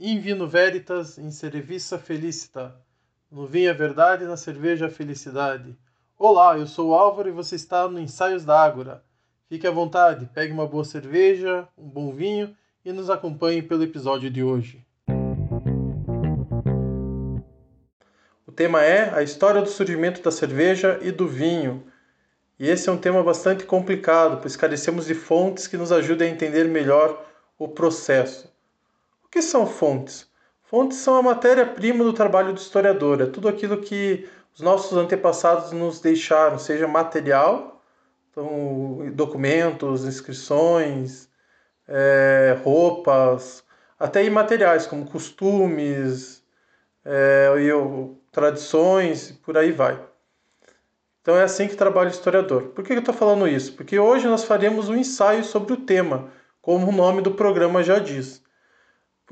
[0.00, 2.74] In vino veritas, in cerevissa felicita.
[3.30, 5.76] No vinho a verdade, na cerveja a felicidade.
[6.18, 9.04] Olá, eu sou o Álvaro e você está no Ensaios da Ágora.
[9.50, 14.30] Fique à vontade, pegue uma boa cerveja, um bom vinho e nos acompanhe pelo episódio
[14.30, 14.84] de hoje.
[18.46, 21.86] O tema é a história do surgimento da cerveja e do vinho.
[22.58, 26.34] E esse é um tema bastante complicado, pois carecemos de fontes que nos ajudem a
[26.34, 27.24] entender melhor
[27.58, 28.51] o processo.
[29.32, 30.30] Que são fontes?
[30.62, 35.72] Fontes são a matéria-prima do trabalho do historiador, é tudo aquilo que os nossos antepassados
[35.72, 37.82] nos deixaram, seja material,
[38.30, 41.30] então, documentos, inscrições,
[41.88, 43.64] é, roupas,
[43.98, 46.44] até imateriais, como costumes,
[47.02, 47.48] é,
[48.30, 49.98] tradições, por aí vai.
[51.22, 52.64] Então é assim que trabalha o historiador.
[52.74, 53.72] Por que eu estou falando isso?
[53.72, 56.30] Porque hoje nós faremos um ensaio sobre o tema,
[56.60, 58.41] como o nome do programa já diz.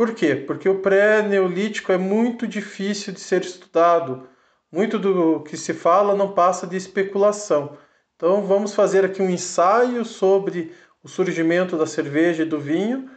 [0.01, 0.35] Por quê?
[0.35, 4.27] Porque o pré-neolítico é muito difícil de ser estudado.
[4.73, 7.77] Muito do que se fala não passa de especulação.
[8.17, 13.11] Então vamos fazer aqui um ensaio sobre o surgimento da cerveja e do vinho,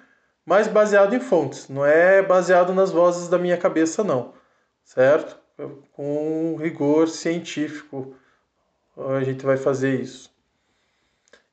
[0.46, 4.34] mas baseado em fontes, não é baseado nas vozes da minha cabeça não,
[4.84, 5.40] certo?
[5.94, 8.14] Com rigor científico
[8.98, 10.33] a gente vai fazer isso.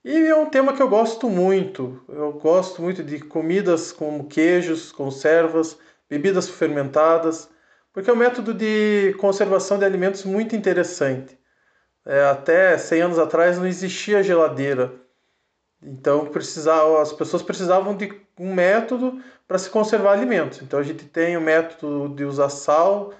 [0.02, 2.02] E é um tema que eu gosto muito.
[2.08, 7.50] Eu gosto muito de comidas como queijos, conservas, bebidas fermentadas,
[7.92, 11.38] porque é um método de conservação de alimentos muito interessante.
[12.06, 14.94] É, até 100 anos atrás não existia geladeira.
[15.82, 20.62] Então precisava, as pessoas precisavam de um método para se conservar alimentos.
[20.62, 23.12] Então a gente tem o método de usar sal,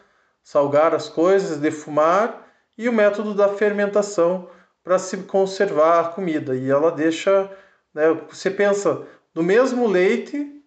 [0.43, 4.49] salgar as coisas, defumar, e o método da fermentação
[4.83, 6.57] para se conservar a comida.
[6.57, 7.51] E ela deixa,
[7.95, 10.61] né, você pensa, do mesmo leite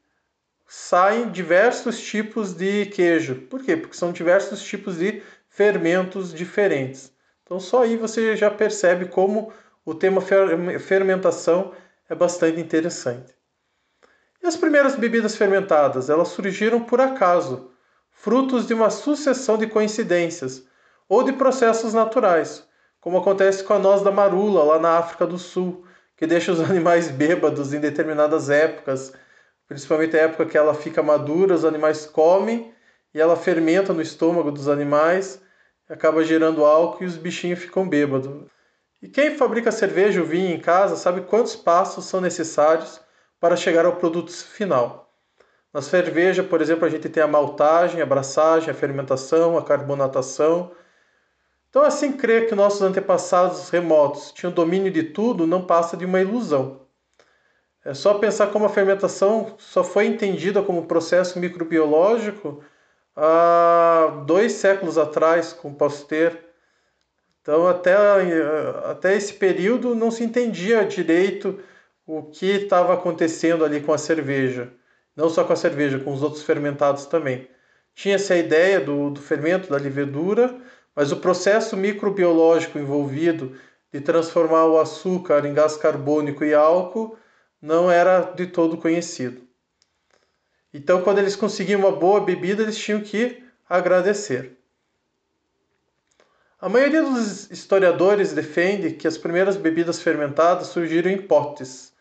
[0.68, 3.36] saem diversos tipos de queijo.
[3.50, 3.78] Por quê?
[3.78, 7.12] Porque são diversos tipos de fermentos diferentes.
[7.44, 9.54] Então só aí você já percebe como
[9.86, 11.74] o tema fermentação
[12.10, 13.34] é bastante interessante.
[14.42, 17.72] E as primeiras bebidas fermentadas, elas surgiram por acaso,
[18.10, 20.66] frutos de uma sucessão de coincidências
[21.08, 22.68] ou de processos naturais,
[23.04, 26.62] como acontece com a noz da marula lá na África do Sul, que deixa os
[26.72, 29.12] animais bêbados em determinadas épocas,
[29.68, 32.74] principalmente a época que ela fica madura, os animais comem
[33.14, 35.42] e ela fermenta no estômago dos animais,
[35.90, 38.50] acaba gerando álcool e os bichinhos ficam bêbados.
[39.02, 43.02] E quem fabrica cerveja ou vinho em casa sabe quantos passos são necessários
[43.38, 45.14] para chegar ao produto final.
[45.74, 50.72] Na cerveja, por exemplo, a gente tem a maltagem, a braçagem, a fermentação, a carbonatação,
[51.74, 56.22] então, assim, crer que nossos antepassados remotos tinham domínio de tudo não passa de uma
[56.22, 56.82] ilusão.
[57.84, 62.64] É só pensar como a fermentação só foi entendida como processo microbiológico
[63.16, 66.38] há dois séculos atrás, com Pasteur.
[67.42, 67.96] Então, até,
[68.86, 71.60] até esse período não se entendia direito
[72.06, 74.72] o que estava acontecendo ali com a cerveja.
[75.16, 77.48] Não só com a cerveja, com os outros fermentados também.
[77.96, 80.56] Tinha-se a ideia do, do fermento, da levedura,
[80.96, 83.58] mas o processo microbiológico envolvido
[83.92, 87.18] de transformar o açúcar em gás carbônico e álcool
[87.62, 89.42] não era de todo conhecido.
[90.74, 94.58] Então, quando eles conseguiam uma boa bebida, eles tinham que agradecer.
[96.60, 101.94] A maioria dos historiadores defende que as primeiras bebidas fermentadas surgiram em potes,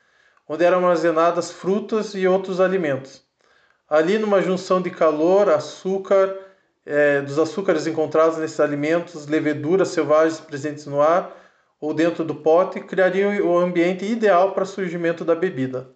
[0.48, 3.24] onde eram armazenadas frutas e outros alimentos.
[3.88, 6.34] Ali, numa junção de calor, açúcar
[6.84, 11.36] é, dos açúcares encontrados nesses alimentos, leveduras selvagens presentes no ar
[11.80, 15.90] ou dentro do pote, criariam o ambiente ideal para o surgimento da bebida.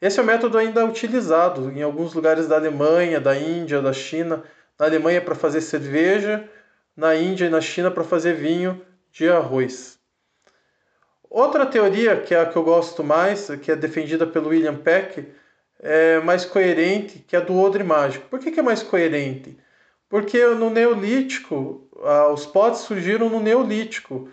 [0.00, 4.44] Esse é o método ainda utilizado em alguns lugares da Alemanha, da Índia, da China.
[4.78, 6.48] Na Alemanha para fazer cerveja,
[6.96, 8.80] na Índia e na China para fazer vinho
[9.10, 9.98] de arroz.
[11.28, 15.26] Outra teoria, que é a que eu gosto mais, que é defendida pelo William Peck,
[15.80, 18.28] é mais coerente, que é a do odre mágico.
[18.28, 19.58] Por que, que é mais coerente?
[20.08, 21.88] Porque no Neolítico,
[22.32, 24.28] os potes surgiram no Neolítico.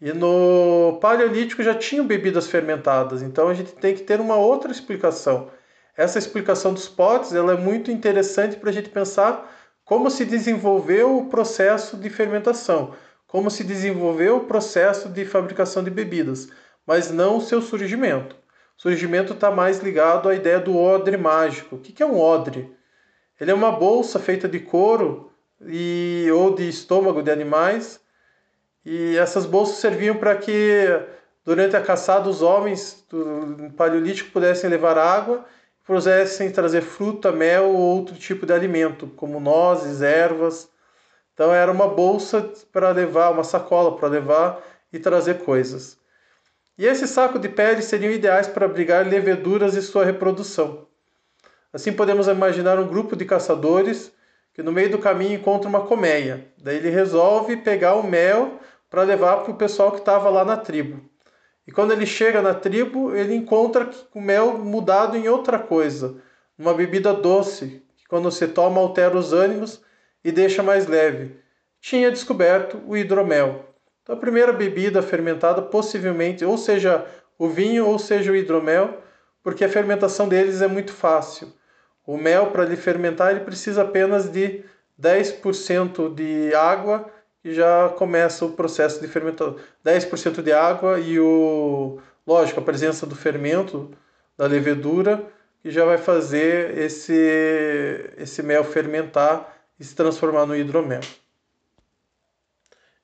[0.00, 3.22] E no Paleolítico já tinham bebidas fermentadas.
[3.22, 5.50] Então a gente tem que ter uma outra explicação.
[5.96, 9.50] Essa explicação dos potes ela é muito interessante para a gente pensar
[9.84, 12.94] como se desenvolveu o processo de fermentação,
[13.26, 16.50] como se desenvolveu o processo de fabricação de bebidas,
[16.86, 18.36] mas não o seu surgimento.
[18.78, 21.76] O surgimento está mais ligado à ideia do odre mágico.
[21.76, 22.75] O que é um odre?
[23.40, 25.30] Ele é uma bolsa feita de couro
[25.66, 28.00] e ou de estômago de animais.
[28.84, 30.86] E essas bolsas serviam para que
[31.44, 35.44] durante a caçada os homens do paleolítico pudessem levar água,
[35.84, 40.68] pudessem trazer fruta, mel ou outro tipo de alimento, como nozes, ervas.
[41.34, 44.62] Então era uma bolsa para levar, uma sacola para levar
[44.92, 45.98] e trazer coisas.
[46.78, 50.86] E esse saco de pele seriam ideais para abrigar leveduras e sua reprodução.
[51.76, 54.10] Assim podemos imaginar um grupo de caçadores
[54.54, 56.46] que no meio do caminho encontra uma colmeia.
[56.56, 58.58] Daí ele resolve pegar o mel
[58.88, 61.02] para levar para o pessoal que estava lá na tribo.
[61.66, 66.16] E quando ele chega na tribo, ele encontra o mel mudado em outra coisa,
[66.58, 69.82] uma bebida doce, que quando se toma altera os ânimos
[70.24, 71.36] e deixa mais leve.
[71.78, 73.66] Tinha descoberto o hidromel.
[74.02, 77.04] Então a primeira bebida fermentada possivelmente ou seja
[77.38, 79.02] o vinho ou seja o hidromel,
[79.42, 81.52] porque a fermentação deles é muito fácil.
[82.06, 84.62] O mel para ele fermentar ele precisa apenas de
[85.00, 87.10] 10% de água
[87.44, 89.56] e já começa o processo de fermentação.
[89.84, 93.90] 10% de água e o lógico, a presença do fermento
[94.38, 95.24] da levedura
[95.62, 101.00] que já vai fazer esse esse mel fermentar e se transformar no hidromel.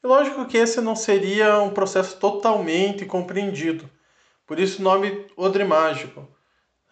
[0.03, 3.89] E lógico que esse não seria um processo totalmente compreendido.
[4.47, 6.29] Por isso o nome odre mágico.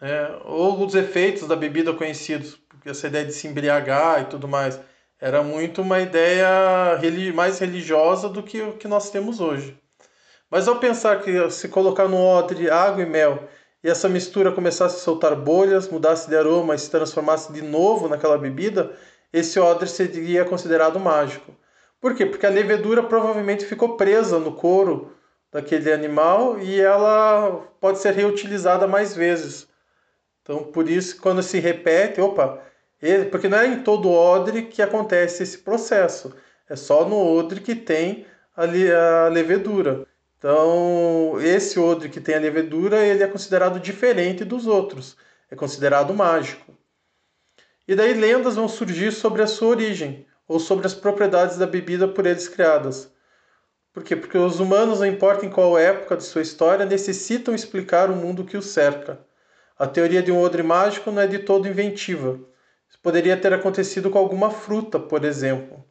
[0.01, 4.79] É, ou os efeitos da bebida conhecidos, essa ideia de se embriagar e tudo mais.
[5.19, 6.99] Era muito uma ideia
[7.35, 9.79] mais religiosa do que o que nós temos hoje.
[10.49, 13.47] Mas ao pensar que se colocar no odre água e mel
[13.83, 18.09] e essa mistura começasse a soltar bolhas, mudasse de aroma e se transformasse de novo
[18.09, 18.91] naquela bebida,
[19.31, 21.55] esse odre seria considerado mágico.
[21.99, 22.25] Por quê?
[22.25, 25.15] Porque a levedura provavelmente ficou presa no couro
[25.51, 29.70] daquele animal e ela pode ser reutilizada mais vezes.
[30.41, 32.61] Então, por isso, quando se repete, opa,
[33.29, 36.33] porque não é em todo odre que acontece esse processo.
[36.69, 40.05] É só no odre que tem ali a levedura.
[40.37, 45.15] Então, esse odre que tem a levedura, ele é considerado diferente dos outros.
[45.49, 46.75] É considerado mágico.
[47.87, 52.07] E daí lendas vão surgir sobre a sua origem ou sobre as propriedades da bebida
[52.07, 53.11] por eles criadas.
[53.93, 54.15] Por quê?
[54.15, 58.45] Porque os humanos, não importa em qual época de sua história, necessitam explicar o mundo
[58.45, 59.19] que os cerca.
[59.81, 62.39] A teoria de um odre mágico não é de todo inventiva.
[62.87, 65.83] Isso poderia ter acontecido com alguma fruta, por exemplo.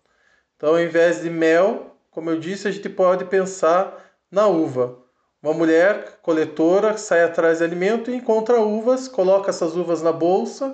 [0.54, 4.96] Então, ao invés de mel, como eu disse, a gente pode pensar na uva.
[5.42, 10.72] Uma mulher coletora sai atrás de alimento e encontra uvas, coloca essas uvas na bolsa,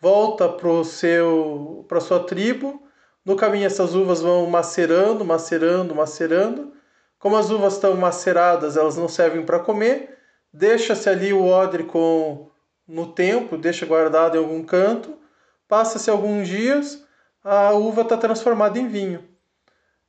[0.00, 0.70] volta para
[1.86, 2.82] para sua tribo.
[3.26, 6.72] No caminho essas uvas vão macerando, macerando, macerando.
[7.18, 10.17] Como as uvas estão maceradas, elas não servem para comer.
[10.52, 12.50] Deixa-se ali o odre com
[12.86, 15.18] no tempo, deixa guardado em algum canto
[15.68, 17.04] Passa-se alguns dias,
[17.44, 19.22] a uva está transformada em vinho.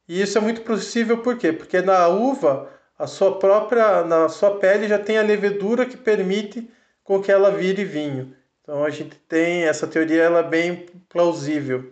[0.08, 1.52] E isso é muito possível por quê?
[1.52, 6.72] Porque na uva, a sua própria, na sua pele já tem a levedura que permite
[7.04, 8.34] com que ela vire vinho.
[8.64, 11.92] Então a gente tem essa teoria, ela é bem plausível.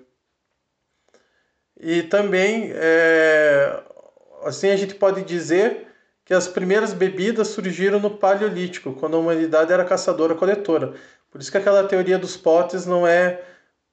[1.79, 3.83] E também, é,
[4.43, 5.86] assim a gente pode dizer
[6.27, 10.93] que as primeiras bebidas surgiram no Paleolítico, quando a humanidade era caçadora-coletora.
[11.31, 13.41] Por isso que aquela teoria dos potes não é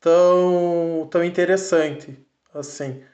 [0.01, 2.19] tão, tão interessante
[2.53, 3.05] assim.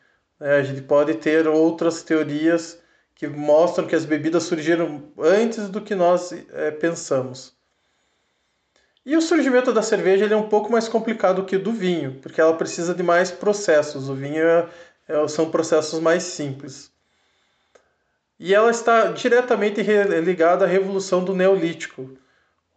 [0.40, 2.80] É, a gente pode ter outras teorias
[3.14, 7.52] que mostram que as bebidas surgiram antes do que nós é, pensamos.
[9.04, 12.18] E o surgimento da cerveja ele é um pouco mais complicado que o do vinho,
[12.22, 14.08] porque ela precisa de mais processos.
[14.08, 14.66] O vinho é,
[15.06, 16.90] é, são processos mais simples.
[18.42, 19.82] E ela está diretamente
[20.24, 22.16] ligada à revolução do Neolítico,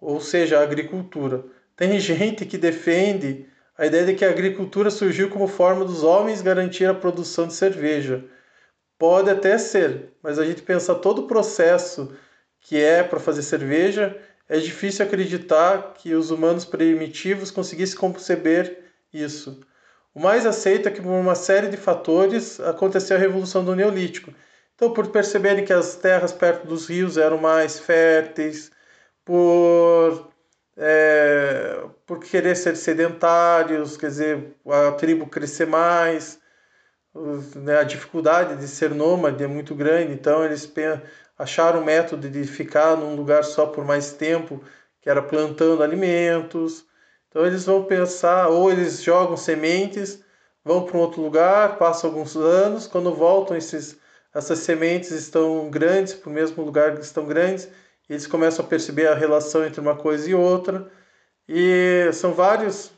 [0.02, 1.46] ou seja, à agricultura.
[1.74, 3.46] Tem gente que defende
[3.78, 7.54] a ideia de que a agricultura surgiu como forma dos homens garantir a produção de
[7.54, 8.26] cerveja.
[9.00, 12.14] Pode até ser, mas a gente pensa todo o processo
[12.60, 14.18] que é para fazer cerveja,
[14.50, 19.62] é difícil acreditar que os humanos primitivos conseguissem conceber isso.
[20.14, 24.34] O mais aceito é que por uma série de fatores aconteceu a revolução do Neolítico.
[24.84, 28.70] Então, por perceberem que as terras perto dos rios eram mais férteis,
[29.24, 30.30] por
[30.76, 36.38] é, por querer ser sedentários, quer dizer, a tribo crescer mais,
[37.56, 40.70] né, a dificuldade de ser nômade é muito grande, então eles
[41.38, 44.62] acharam um método de ficar num lugar só por mais tempo,
[45.02, 46.86] que era plantando alimentos.
[47.30, 50.22] Então eles vão pensar, ou eles jogam sementes,
[50.64, 53.98] vão para um outro lugar, passam alguns anos, quando voltam esses,
[54.34, 57.70] essas sementes estão grandes, para o mesmo lugar que estão grandes,
[58.10, 60.92] eles começam a perceber a relação entre uma coisa e outra,
[61.48, 62.92] e são vários,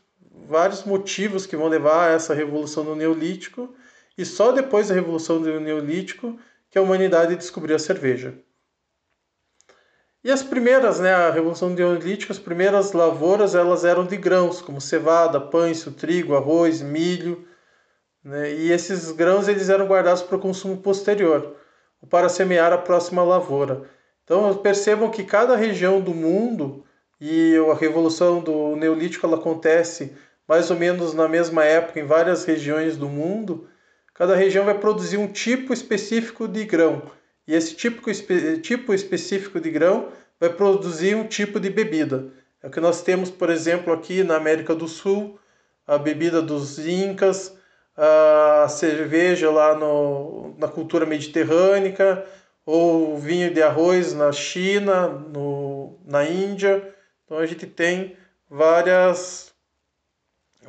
[0.48, 3.75] vários motivos que vão levar a essa revolução do Neolítico,
[4.18, 6.39] e só depois da revolução do Neolítico
[6.70, 8.38] que a humanidade descobriu a cerveja.
[10.24, 14.82] E as primeiras, né, a Revolução Neolítica, as primeiras lavouras, elas eram de grãos, como
[14.82, 17.48] cevada, pães, trigo, arroz, milho,
[18.25, 21.55] né, e esses grãos eles eram guardados para o consumo posterior,
[22.10, 23.84] para semear a próxima lavoura.
[24.24, 26.84] Então percebam que cada região do mundo,
[27.22, 30.13] e a Revolução do Neolítico ela acontece
[30.48, 33.67] mais ou menos na mesma época em várias regiões do mundo,
[34.13, 37.03] cada região vai produzir um tipo específico de grão.
[37.48, 38.01] E esse tipo,
[38.62, 42.32] tipo específico de grão vai produzir um tipo de bebida.
[42.62, 45.39] É o que nós temos, por exemplo, aqui na América do Sul,
[45.86, 47.55] a bebida dos incas,
[47.98, 52.25] a cerveja lá no, na cultura mediterrânea,
[52.66, 56.94] ou vinho de arroz na China, no, na Índia.
[57.24, 58.18] Então a gente tem
[58.50, 59.54] várias,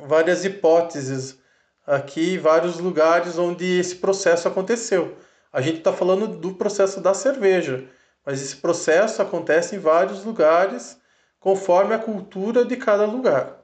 [0.05, 1.39] várias hipóteses
[1.85, 5.17] aqui, vários lugares onde esse processo aconteceu.
[5.51, 7.87] A gente está falando do processo da cerveja,
[8.25, 10.99] mas esse processo acontece em vários lugares
[11.39, 13.63] conforme a cultura de cada lugar,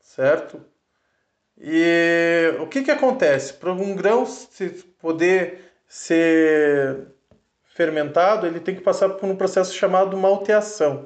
[0.00, 0.60] certo?
[1.58, 3.54] E o que, que acontece?
[3.54, 4.24] Para um grão
[5.00, 7.08] poder ser
[7.74, 11.04] fermentado, ele tem que passar por um processo chamado malteação.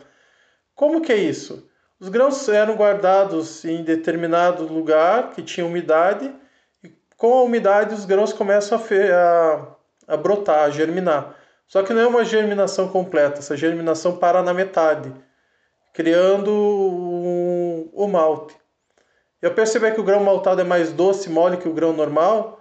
[0.75, 1.69] Como que é isso?
[2.01, 6.33] Os grãos eram guardados em determinado lugar que tinha umidade,
[6.83, 9.79] e com a umidade os grãos começam a, a
[10.09, 11.37] a brotar, a germinar.
[11.67, 15.13] Só que não é uma germinação completa, essa germinação para na metade,
[15.93, 18.57] criando um, o malte.
[19.41, 22.61] Eu percebi que o grão maltado é mais doce e mole que o grão normal.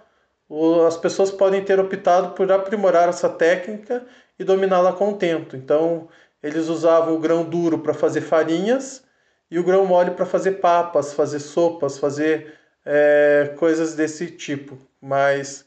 [0.86, 4.06] As pessoas podem ter optado por aprimorar essa técnica
[4.38, 5.56] e dominá-la com o tempo.
[5.56, 6.08] Então,
[6.42, 9.04] eles usavam o grão duro para fazer farinhas
[9.50, 12.54] e o grão mole para fazer papas, fazer sopas, fazer
[12.86, 14.78] é, coisas desse tipo.
[15.00, 15.66] Mas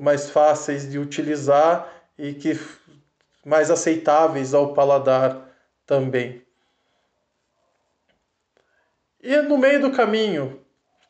[0.00, 2.58] mais fáceis de utilizar e que
[3.44, 5.48] mais aceitáveis ao paladar
[5.86, 6.45] também.
[9.28, 10.60] E no meio do caminho,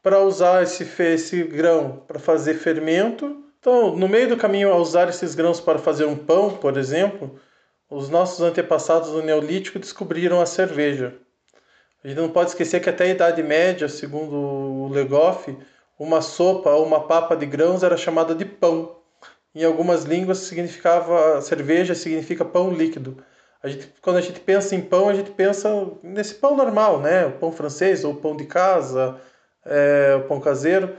[0.02, 5.10] para usar esse, esse grão para fazer fermento, então, no meio do caminho, ao usar
[5.10, 7.38] esses grãos para fazer um pão, por exemplo,
[7.90, 11.18] os nossos antepassados do Neolítico descobriram a cerveja.
[12.02, 15.54] A gente não pode esquecer que até a Idade Média, segundo o Legoff,
[15.98, 18.96] uma sopa ou uma papa de grãos era chamada de pão.
[19.54, 23.22] Em algumas línguas significava cerveja significa pão líquido.
[23.66, 25.68] A gente, quando a gente pensa em pão, a gente pensa
[26.00, 27.26] nesse pão normal, né?
[27.26, 29.20] O pão francês ou pão de casa,
[29.64, 30.96] é, o pão caseiro.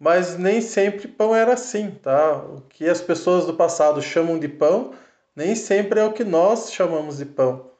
[0.00, 2.38] Mas nem sempre pão era assim, tá?
[2.38, 4.94] O que as pessoas do passado chamam de pão,
[5.36, 7.70] nem sempre é o que nós chamamos de pão.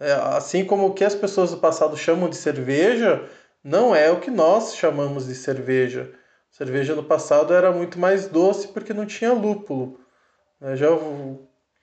[0.00, 3.28] É, assim como o que as pessoas do passado chamam de cerveja,
[3.62, 6.10] não é o que nós chamamos de cerveja.
[6.50, 10.00] Cerveja no passado era muito mais doce porque não tinha lúpulo.
[10.58, 10.76] Né?
[10.76, 10.88] Já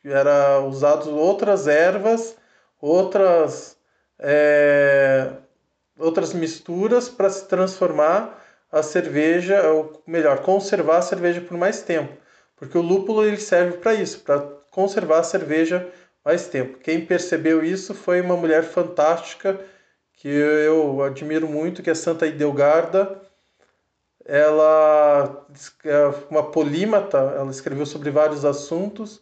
[0.04, 2.36] era usado outras ervas,
[2.82, 3.78] outras
[4.20, 5.32] é,
[5.98, 8.38] outras misturas para se transformar
[8.72, 12.14] a cerveja, ou melhor, conservar a cerveja por mais tempo,
[12.56, 14.40] porque o lúpulo ele serve para isso, para
[14.72, 15.88] conservar a cerveja
[16.24, 16.78] mais tempo.
[16.80, 19.60] Quem percebeu isso foi uma mulher fantástica
[20.14, 23.22] que eu admiro muito, que é Santa Idelgarda.
[24.26, 25.48] Ela
[25.86, 29.22] é uma polímata, ela escreveu sobre vários assuntos,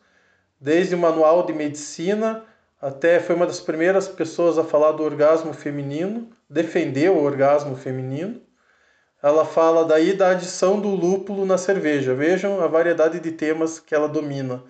[0.60, 2.44] desde o manual de medicina
[2.82, 8.42] até foi uma das primeiras pessoas a falar do orgasmo feminino, defendeu o orgasmo feminino.
[9.22, 12.14] Ela fala daí da adição do lúpulo na cerveja.
[12.14, 14.64] Vejam a variedade de temas que ela domina.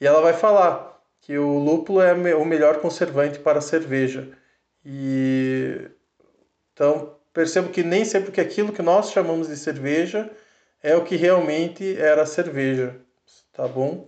[0.00, 4.30] E ela vai falar que o lúpulo é o melhor conservante para a cerveja.
[4.84, 5.90] E
[6.72, 10.30] então percebo que nem sempre que aquilo que nós chamamos de cerveja
[10.82, 12.96] é o que realmente era cerveja,
[13.52, 14.06] tá bom?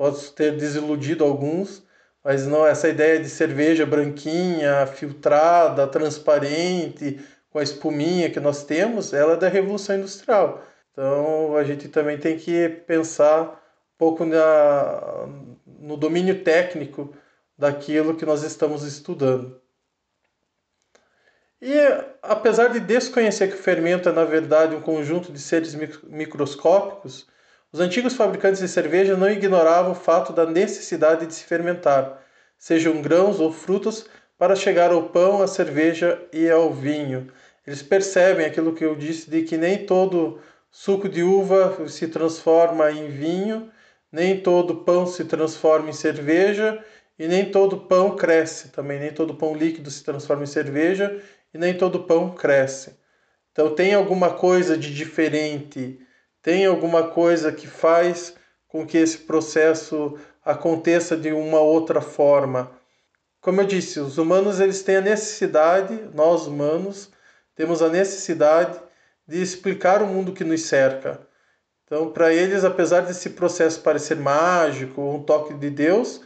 [0.00, 1.82] Posso ter desiludido alguns,
[2.24, 9.12] mas não essa ideia de cerveja branquinha, filtrada, transparente, com a espuminha que nós temos,
[9.12, 10.64] ela é da revolução industrial.
[10.90, 15.28] Então a gente também tem que pensar um pouco na,
[15.66, 17.14] no domínio técnico
[17.58, 19.60] daquilo que nós estamos estudando.
[21.60, 21.76] E
[22.22, 27.28] apesar de desconhecer que o fermento é na verdade um conjunto de seres microscópicos,
[27.72, 32.22] os antigos fabricantes de cerveja não ignoravam o fato da necessidade de se fermentar,
[32.58, 37.30] sejam grãos ou frutas, para chegar ao pão, à cerveja e ao vinho.
[37.66, 42.90] Eles percebem aquilo que eu disse de que nem todo suco de uva se transforma
[42.90, 43.70] em vinho,
[44.10, 46.82] nem todo pão se transforma em cerveja
[47.18, 51.20] e nem todo pão cresce também, nem todo pão líquido se transforma em cerveja
[51.52, 52.98] e nem todo pão cresce.
[53.52, 56.00] Então tem alguma coisa de diferente,
[56.42, 58.34] tem alguma coisa que faz
[58.66, 62.70] com que esse processo aconteça de uma outra forma.
[63.40, 67.10] como eu disse, os humanos eles têm a necessidade, nós humanos
[67.54, 68.78] temos a necessidade
[69.26, 71.20] de explicar o mundo que nos cerca.
[71.84, 76.20] Então, para eles, apesar desse processo parecer mágico, um toque de Deus,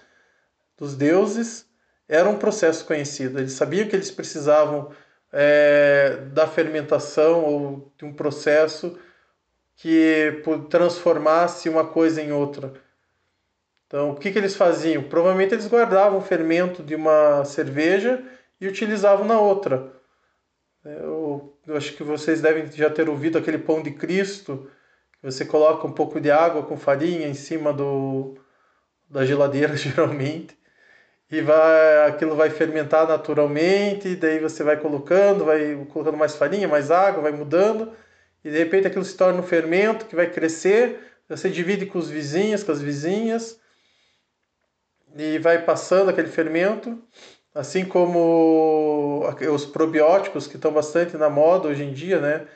[0.77, 1.67] dos deuses,
[2.09, 3.39] era um processo conhecido.
[3.39, 4.91] Eles sabiam que eles precisavam
[5.33, 8.99] é, da fermentação ou de um processo
[9.77, 12.73] que transformasse uma coisa em outra.
[13.87, 15.03] Então, o que, que eles faziam?
[15.03, 18.25] Provavelmente eles guardavam o fermento de uma cerveja
[18.61, 19.93] e utilizavam na outra.
[20.85, 24.71] Eu, eu acho que vocês devem já ter ouvido aquele pão de Cristo,
[25.13, 28.37] que você coloca um pouco de água com farinha em cima do,
[29.09, 30.57] da geladeira, geralmente,
[31.31, 36.91] e vai, aquilo vai fermentar naturalmente, daí você vai colocando, vai colocando mais farinha, mais
[36.91, 37.93] água, vai mudando,
[38.45, 42.11] e de repente aquilo se torna um fermento que vai crescer, você divide com os
[42.11, 43.59] vizinhos, com as vizinhas,
[45.17, 47.03] e vai passando aquele fermento,
[47.55, 52.47] assim como os probióticos que estão bastante na moda hoje em dia, né?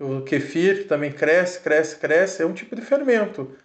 [0.00, 3.56] O kefir que também cresce, cresce, cresce, é um tipo de fermento.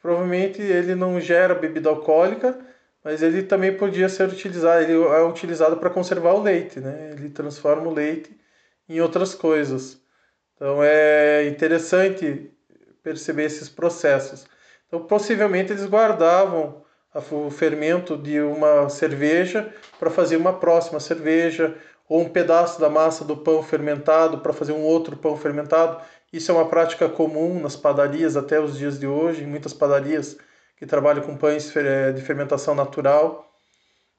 [0.00, 2.58] Provavelmente ele não gera bebida alcoólica,
[3.04, 7.10] mas ele também podia ser utilizado, ele é utilizado para conservar o leite, né?
[7.12, 8.30] Ele transforma o leite
[8.88, 10.00] em outras coisas.
[10.60, 12.50] Então é interessante
[13.02, 14.46] perceber esses processos.
[14.86, 16.84] Então possivelmente eles guardavam
[17.32, 21.74] o fermento de uma cerveja para fazer uma próxima cerveja,
[22.06, 26.02] ou um pedaço da massa do pão fermentado para fazer um outro pão fermentado.
[26.30, 30.36] Isso é uma prática comum nas padarias até os dias de hoje, em muitas padarias
[30.76, 33.50] que trabalham com pães eh, de fermentação natural.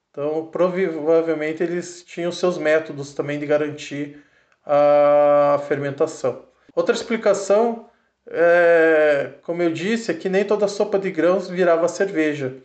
[0.09, 4.23] Então, provavelmente eles tinham seus métodos também de garantir
[4.65, 6.45] a fermentação.
[6.75, 7.89] Outra explicação,
[8.27, 12.55] é, como eu disse, é que nem toda sopa de grãos virava cerveja.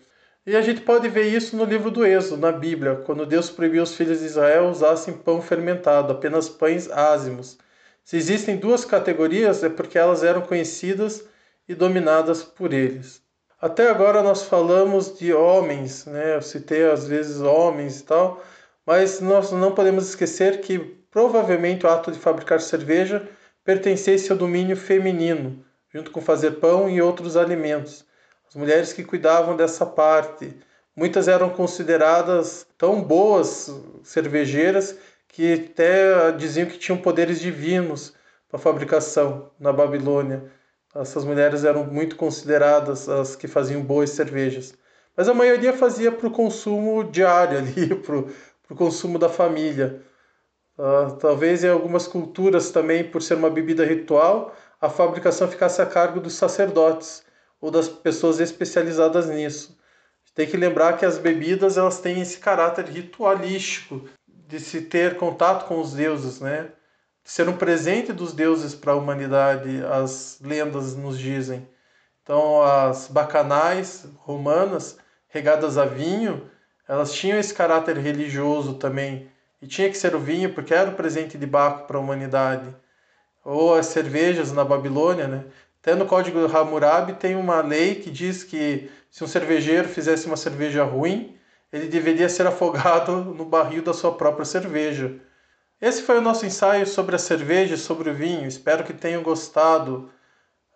[0.46, 3.82] E a gente pode ver isso no livro do Êxodo, na Bíblia, quando Deus proibiu
[3.82, 7.58] os filhos de Israel usassem pão fermentado, apenas pães ázimos.
[8.04, 11.24] Se existem duas categorias, é porque elas eram conhecidas
[11.68, 13.20] e dominadas por eles.
[13.60, 16.36] Até agora nós falamos de homens, né?
[16.36, 18.40] Eu citei às vezes homens e tal,
[18.86, 23.26] mas nós não podemos esquecer que provavelmente o ato de fabricar cerveja
[23.64, 28.04] pertencesse ao domínio feminino, junto com fazer pão e outros alimentos
[28.46, 30.54] as mulheres que cuidavam dessa parte.
[30.94, 33.74] Muitas eram consideradas tão boas
[34.04, 38.12] cervejeiras que até diziam que tinham poderes divinos
[38.46, 40.44] para fabricação na Babilônia.
[40.94, 44.74] Essas mulheres eram muito consideradas as que faziam boas cervejas.
[45.16, 50.04] Mas a maioria fazia para o consumo diário ali, para o consumo da família.
[50.78, 55.86] Uh, talvez em algumas culturas também, por ser uma bebida ritual, a fabricação ficasse a
[55.86, 57.24] cargo dos sacerdotes
[57.60, 59.76] ou das pessoas especializadas nisso.
[60.34, 65.66] Tem que lembrar que as bebidas elas têm esse caráter ritualístico de se ter contato
[65.66, 66.68] com os deuses, né?
[67.24, 71.66] De ser um presente dos deuses para a humanidade, as lendas nos dizem.
[72.22, 76.50] Então, as bacanais romanas, regadas a vinho,
[76.86, 79.30] elas tinham esse caráter religioso também.
[79.60, 82.74] E tinha que ser o vinho porque era o presente de Baco para a humanidade.
[83.44, 85.44] Ou as cervejas na Babilônia, né?
[85.80, 90.36] Até no Código Hammurabi tem uma lei que diz que se um cervejeiro fizesse uma
[90.36, 91.38] cerveja ruim,
[91.72, 95.14] ele deveria ser afogado no barril da sua própria cerveja.
[95.80, 98.48] Esse foi o nosso ensaio sobre a cerveja e sobre o vinho.
[98.48, 100.10] Espero que tenham gostado.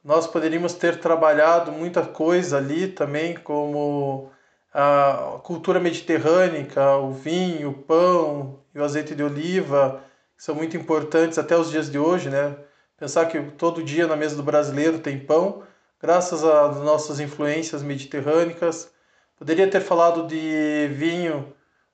[0.04, 4.30] Nós poderíamos ter trabalhado muita coisa ali também, como
[4.72, 6.66] a cultura mediterrânea,
[7.02, 10.02] o vinho, o pão e o azeite de oliva,
[10.36, 12.56] que são muito importantes até os dias de hoje, né?
[12.96, 15.62] Pensar que todo dia na mesa do brasileiro tem pão,
[16.00, 18.90] graças às nossas influências mediterrânicas.
[19.36, 21.52] Poderia ter falado de vinho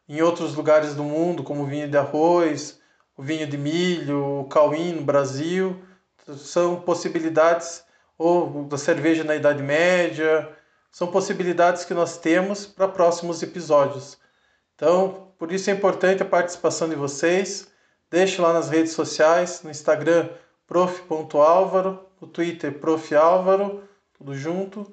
[0.08, 2.80] em outros lugares do mundo, como o vinho de arroz,
[3.16, 5.80] o vinho de milho, o cauim no Brasil.
[6.36, 7.84] São possibilidades,
[8.18, 10.55] ou da cerveja na Idade Média,
[10.96, 14.16] são possibilidades que nós temos para próximos episódios.
[14.74, 17.70] Então, por isso é importante a participação de vocês.
[18.11, 20.30] Deixe lá nas redes sociais, no Instagram,
[20.66, 24.90] prof.álvaro, no Twitter prof.álvaro, tudo junto,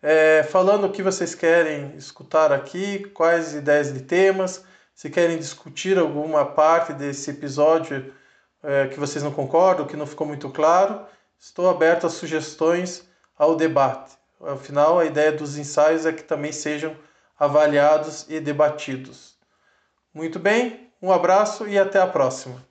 [0.00, 5.98] é, falando o que vocês querem escutar aqui, quais ideias de temas, se querem discutir
[5.98, 8.14] alguma parte desse episódio
[8.62, 11.04] é, que vocês não concordam, que não ficou muito claro,
[11.36, 13.04] estou aberto a sugestões
[13.36, 14.19] ao debate.
[14.40, 16.96] Afinal, a ideia dos ensaios é que também sejam
[17.38, 19.38] avaliados e debatidos.
[20.12, 22.69] Muito bem, um abraço e até a próxima.